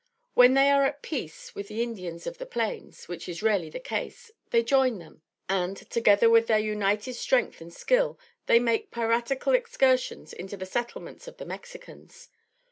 [0.33, 3.79] When they are at peace with the Indians of the Plains, which is rarely the
[3.79, 8.17] case, they join them, and, together, with their united strength and skill,
[8.47, 12.29] they make piratical excursions into the Settlements of the Mexicans.